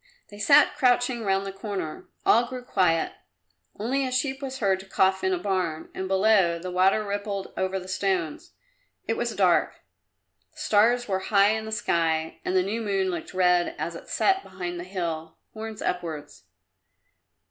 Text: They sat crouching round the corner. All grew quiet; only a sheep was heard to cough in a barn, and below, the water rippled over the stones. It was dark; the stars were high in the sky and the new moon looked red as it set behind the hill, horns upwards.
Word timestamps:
They 0.29 0.39
sat 0.39 0.75
crouching 0.77 1.23
round 1.23 1.45
the 1.45 1.51
corner. 1.51 2.07
All 2.25 2.47
grew 2.47 2.63
quiet; 2.63 3.11
only 3.77 4.03
a 4.03 4.11
sheep 4.11 4.41
was 4.41 4.57
heard 4.57 4.79
to 4.79 4.87
cough 4.87 5.23
in 5.23 5.31
a 5.31 5.37
barn, 5.37 5.89
and 5.93 6.07
below, 6.07 6.57
the 6.57 6.71
water 6.71 7.03
rippled 7.05 7.53
over 7.55 7.77
the 7.79 7.87
stones. 7.87 8.53
It 9.07 9.15
was 9.15 9.35
dark; 9.35 9.81
the 10.53 10.57
stars 10.57 11.07
were 11.07 11.19
high 11.29 11.49
in 11.51 11.65
the 11.65 11.71
sky 11.71 12.39
and 12.43 12.55
the 12.55 12.63
new 12.63 12.81
moon 12.81 13.11
looked 13.11 13.35
red 13.35 13.75
as 13.77 13.93
it 13.93 14.09
set 14.09 14.41
behind 14.41 14.79
the 14.79 14.83
hill, 14.85 15.37
horns 15.53 15.83
upwards. 15.83 16.45